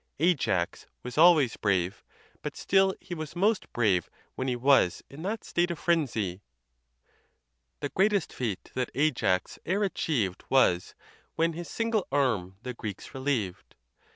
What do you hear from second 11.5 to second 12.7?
his single arm